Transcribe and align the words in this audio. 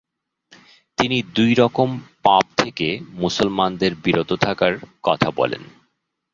তিনি 0.97 1.17
দুই 1.35 1.51
রকম 1.53 1.89
পাপ 2.23 2.45
থেকে 2.57 2.87
মুসলমানদের 3.13 3.91
বিরত 4.03 4.31
থাকার 4.41 4.73
কথা 5.03 5.29
বলেন। 5.31 5.63